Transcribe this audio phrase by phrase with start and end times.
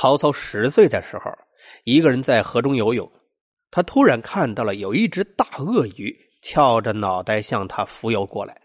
[0.00, 1.28] 曹操十岁的时候，
[1.82, 3.10] 一个人在河中游泳，
[3.68, 8.62] 他突然看到了有一只大鳄鱼翘着脑袋向他浮游过来。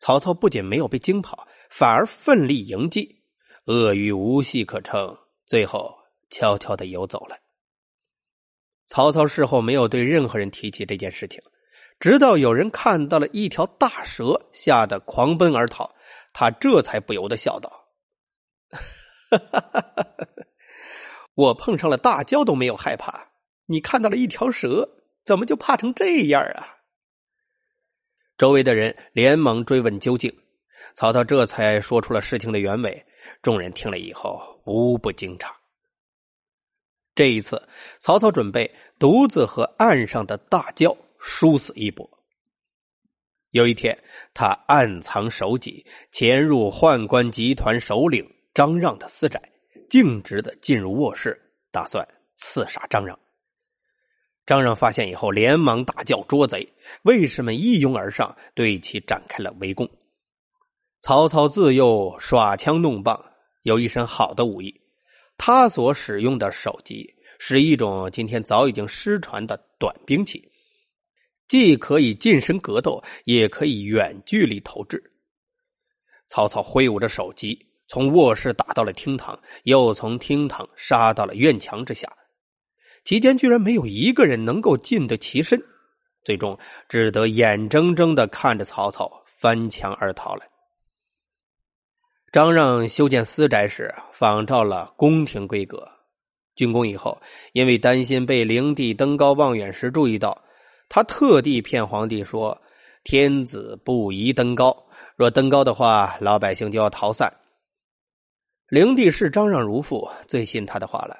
[0.00, 3.22] 曹操不仅没有被惊跑，反而奋力迎击，
[3.64, 5.94] 鳄鱼无戏可乘，最后
[6.28, 7.38] 悄悄的游走了。
[8.86, 11.42] 曹操事后没有对任何人提起这件事情，
[11.98, 15.90] 直到有人看到了一条大蛇，吓得狂奔而逃，
[16.34, 17.88] 他这才不由得笑道
[18.70, 20.26] ：“哈哈哈哈哈
[21.34, 23.28] 我碰上了大蛟都没有害怕，
[23.66, 24.88] 你看到了一条蛇，
[25.24, 26.68] 怎么就怕成这样啊？”
[28.36, 30.32] 周围的人连忙追问究竟，
[30.94, 33.06] 曹操这才说出了事情的原委。
[33.42, 35.50] 众人听了以后，无不惊诧。
[37.14, 37.62] 这一次，
[38.00, 42.08] 曹操准备独自和岸上的大蛟殊死一搏。
[43.50, 43.96] 有一天，
[44.32, 49.40] 他暗藏手戟，潜入宦官集团首领张让的私宅，
[49.90, 51.38] 径直的进入卧室，
[51.70, 53.18] 打算刺杀张让。
[54.46, 56.72] 张让发现以后，连忙大叫：“捉贼！”
[57.04, 59.88] 卫士们一拥而上，对其展开了围攻。
[61.02, 63.32] 曹操自幼耍枪弄棒，
[63.62, 64.80] 有一身好的武艺。
[65.36, 70.50] 他所使用的手级是一种今天早已经失传的短兵器，
[71.48, 75.02] 既可以近身格斗，也可以远距离投掷。
[76.28, 82.08] 曹操挥舞着手级，从卧室打到了厅堂，又从厅堂杀到了院墙之下。
[83.02, 85.60] 期间居然没有一个人能够近得其身，
[86.24, 86.56] 最终
[86.88, 90.44] 只得眼睁睁的看着曹操翻墙而逃了。
[92.30, 95.84] 张让修建私宅时仿照了宫廷规格，
[96.54, 97.20] 竣工以后，
[97.54, 100.40] 因为担心被灵帝登高望远时注意到，
[100.88, 102.56] 他特地骗皇帝说
[103.02, 107.28] ：“天子不宜登高，若登高的话，老百姓就要逃散。”
[108.70, 111.18] 灵帝视张让如父，最信他的话了。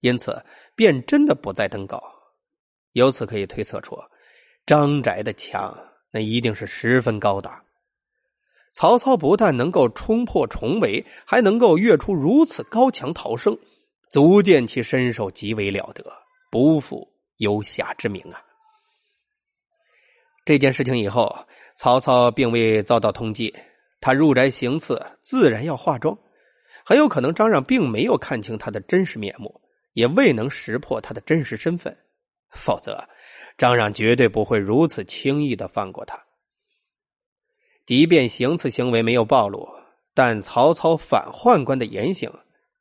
[0.00, 0.44] 因此，
[0.76, 1.98] 便真的不再登高。
[2.92, 3.96] 由此可以推测出，
[4.66, 5.74] 张宅的墙
[6.10, 7.64] 那一定是十分高大。
[8.74, 13.58] 曹操不但能够冲破重围，还能够跃出如此高墙逃生，
[14.10, 16.04] 足见其身手极为了得，
[16.50, 18.42] 不负游侠之名啊！
[20.44, 21.46] 这件事情以后，
[21.76, 23.54] 曹操并未遭到通缉，
[24.00, 26.16] 他入宅行刺，自然要化妆。
[26.84, 29.60] 很有可能张让并没有看清他的真实面目。
[29.94, 31.94] 也未能识破他的真实身份，
[32.50, 33.04] 否则
[33.58, 36.16] 张让绝对不会如此轻易的放过他。
[37.86, 39.68] 即便行刺行为没有暴露，
[40.14, 42.32] 但曹操反宦官的言行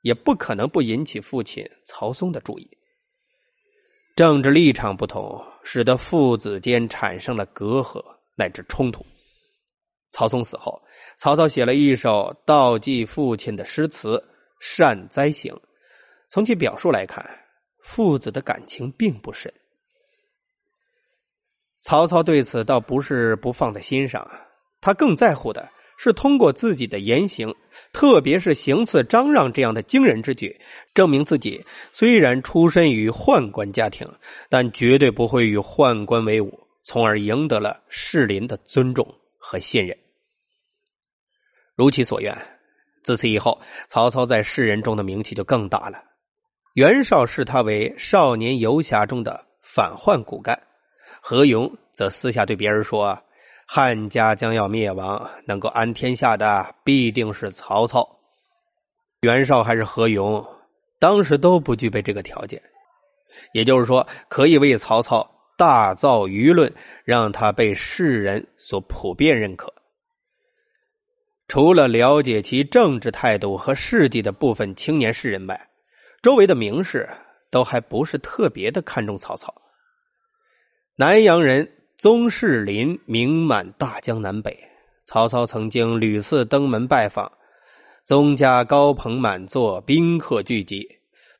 [0.01, 2.69] 也不可能不引起父亲曹嵩的注意。
[4.15, 7.99] 政治立场不同，使得父子间产生了隔阂
[8.35, 9.03] 乃至冲突。
[10.11, 10.81] 曹嵩死后，
[11.17, 14.17] 曹操写了一首悼祭父亲的诗词
[14.59, 15.53] 《善哉行》。
[16.29, 17.23] 从其表述来看，
[17.81, 19.51] 父子的感情并不深。
[21.79, 24.29] 曹操对此倒不是不放在心上，
[24.81, 27.55] 他更在乎的是通过自己的言行，
[27.93, 30.59] 特别是行刺张让这样的惊人之举，
[30.93, 34.07] 证明自己虽然出身于宦官家庭，
[34.49, 39.07] 但绝对不会与宦官为伍，从而赢得了士林的尊重
[39.39, 39.97] 和信任。
[41.75, 42.35] 如其所愿，
[43.03, 46.03] 自此以后，曹操在世人中的名气就更大了。
[46.75, 50.61] 袁绍视他为少年游侠中的反叛骨干，
[51.21, 53.17] 何勇则私下对别人说
[53.65, 58.07] ：“汉家将要灭亡，能够安天下的必定是曹操。”
[59.21, 60.45] 袁绍还是何勇，
[60.99, 62.61] 当时都不具备这个条件，
[63.53, 69.73] 也就是说，可以为曹操大造舆论，让他被世人所普遍认可。
[71.49, 75.69] 除了了解其政治态度和事迹的部分青年士人外，
[76.21, 77.09] 周围的名士
[77.51, 79.53] 都还不是特别的看重曹操。
[80.95, 84.57] 南阳人宗室林名满大江南北，
[85.05, 87.29] 曹操曾经屡次登门拜访，
[88.05, 90.87] 宗家高朋满座，宾客聚集，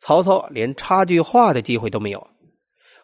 [0.02, 2.28] 曹操连插句话的机会都没有。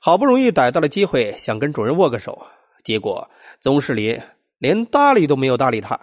[0.06, 2.46] 好不容易逮到了机会，想跟主人握个手，
[2.84, 3.28] 结果
[3.60, 4.22] 宗室林
[4.60, 6.00] 连搭理都没有搭理他，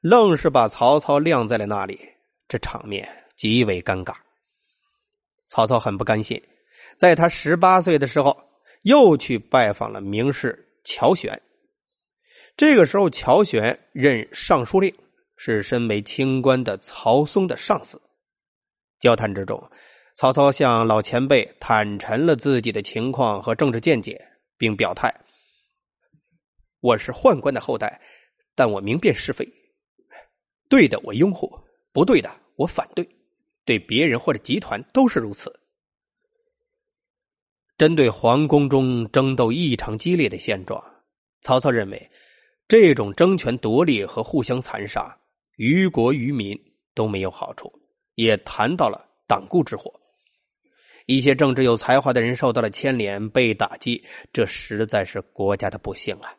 [0.00, 1.98] 愣是把曹操晾在了那里，
[2.46, 4.14] 这场面极为尴尬。
[5.48, 6.40] 曹操很不甘心，
[6.96, 8.40] 在他十八岁的时候，
[8.82, 11.42] 又去拜访了名士乔玄。
[12.56, 14.94] 这个时候，乔玄任尚书令，
[15.36, 18.00] 是身为清官的曹嵩的上司。
[19.00, 19.60] 交谈之中，
[20.20, 24.20] 曹操向老前辈坦陈了自己的情况和政治见解，
[24.58, 25.10] 并表态
[26.80, 27.98] ：“我是宦官的后代，
[28.54, 29.48] 但我明辨是非，
[30.68, 31.50] 对的我拥护，
[31.90, 33.08] 不对的我反对。”
[33.64, 35.58] 对别人或者集团都是如此。
[37.78, 40.78] 针对皇宫中争斗异常激烈的现状，
[41.40, 42.10] 曹操认为，
[42.68, 45.18] 这种争权夺利和互相残杀，
[45.56, 46.54] 于国于民
[46.94, 47.72] 都没有好处，
[48.16, 49.90] 也谈到了党锢之祸。
[51.10, 56.36] 一些政治有才华的人受到了牵连，被打击，这实在是国家的不幸啊。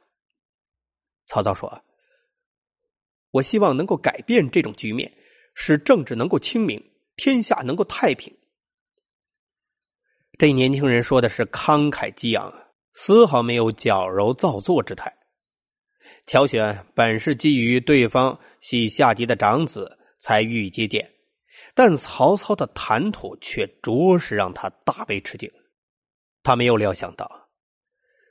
[1.25, 1.83] 曹操说
[3.31, 5.11] ：“我希望能够改变这种局面，
[5.55, 6.81] 使政治能够清明，
[7.17, 8.33] 天下能够太平。”
[10.39, 12.53] 这年轻人说的是慷慨激昂，
[12.93, 15.13] 丝毫没有矫揉造作之态。
[16.27, 21.11] 乔玄本是基于对方系下级的长子才予以接见，
[21.73, 25.51] 但曹操的谈吐却着实让他大为吃惊。
[26.43, 27.49] 他没有料想到，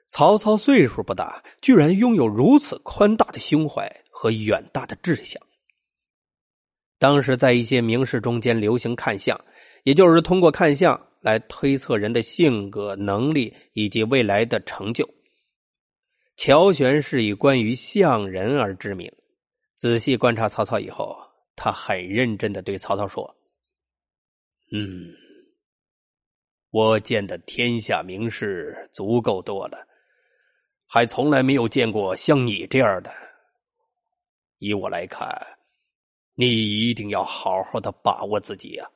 [0.07, 5.41] 曹操岁数不大，居然拥有如此宽大的胸怀和远大的志向。
[6.99, 9.39] 当时在一些名士中间流行看相，
[9.85, 11.07] 也就是通过看相。
[11.21, 15.07] 来推测人的性格、能力以及未来的成就。
[16.39, 19.13] 乔玄是以关于相人而知名。
[19.77, 21.15] 仔细观察曹操以后，
[21.63, 23.37] 他很认真的对曹操说
[24.73, 25.13] ：“嗯，
[26.71, 29.87] 我见的天下名士足够多了，
[30.87, 33.13] 还从来没有见过像你这样的。
[34.57, 35.29] 以我来看，
[36.33, 38.91] 你一定要好好的把握自己呀。”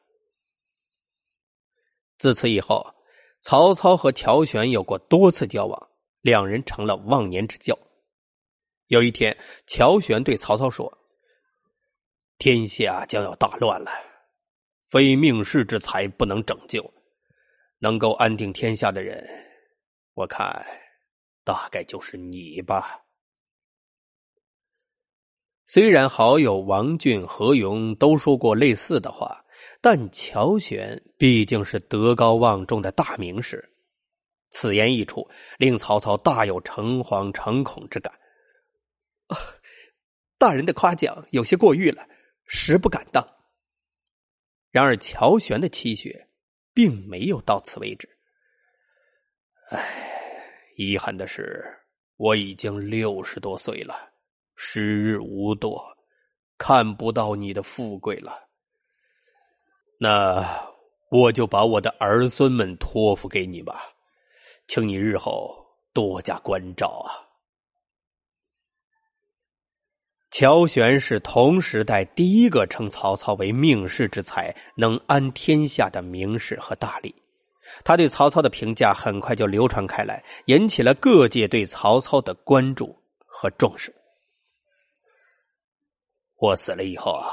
[2.16, 2.94] 自此以后，
[3.42, 5.90] 曹操和乔玄有过多次交往，
[6.22, 7.78] 两人成了忘年之交。
[8.86, 9.36] 有一天，
[9.66, 10.90] 乔玄对曹操说
[12.44, 13.90] ：“天下将要大乱了，
[14.90, 16.92] 非命世之才不能拯救，
[17.78, 19.18] 能够安定天下的人，
[20.12, 20.62] 我看
[21.42, 23.00] 大概就是你吧。”
[25.64, 29.42] 虽然好友王俊、何勇都说过类似的话。
[29.80, 33.72] 但乔玄毕竟是德高望重的大名士，
[34.50, 35.26] 此言一出，
[35.56, 38.12] 令曹操大有诚惶诚恐之感。
[40.36, 42.06] 大人的夸奖有些过誉了，
[42.46, 43.26] 实不敢当。
[44.70, 46.28] 然而乔玄的气血
[46.72, 48.08] 并没有到此为止。
[49.70, 50.44] 唉，
[50.76, 51.64] 遗憾的是，
[52.16, 54.12] 我已经六十多岁了，
[54.56, 55.96] 时日无多，
[56.58, 58.48] 看不到你的富贵了。
[59.98, 60.44] 那
[61.10, 63.94] 我就把我的儿孙们托付给你吧，
[64.66, 67.23] 请你日后多加关照啊。
[70.36, 77.14] 乔玄是同时代第一个称曹操为命世之才、能安天下的名士和大吏，
[77.84, 83.94] 他对曹操的评价很快就流传开来，引起了各界对曹操的关注和重视。
[86.38, 87.30] 我死了以后啊。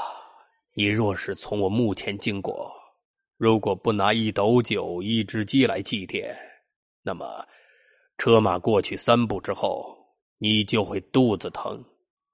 [0.74, 2.72] 你若是从我墓前经过，
[3.36, 6.32] 如果不拿一斗酒、一只鸡来祭奠，
[7.02, 7.44] 那么
[8.16, 9.84] 车马过去三步之后，
[10.38, 11.84] 你就会肚子疼。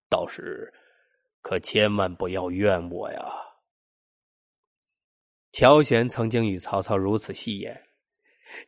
[0.09, 0.73] 到时
[1.41, 3.25] 可千万不要怨我呀！
[5.53, 7.85] 乔玄曾经与曹操如此戏言。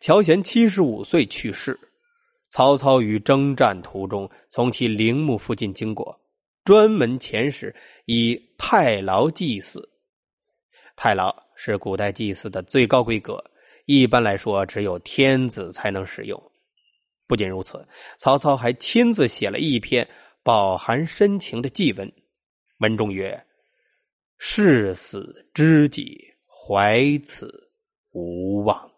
[0.00, 1.78] 乔玄七十五岁去世，
[2.50, 6.20] 曹操于征战途中从其陵墓附近经过。
[6.62, 9.88] 专门遣使以太牢祭祀，
[10.94, 13.42] 太牢是古代祭祀的最高规格，
[13.86, 16.40] 一般来说只有天子才能使用。
[17.26, 17.88] 不仅如此，
[18.18, 20.06] 曹操还亲自写了一篇
[20.42, 22.10] 饱含深情的祭文，
[22.78, 23.46] 文中曰
[24.38, 27.70] ：“誓死知己，怀此
[28.12, 28.89] 无望。”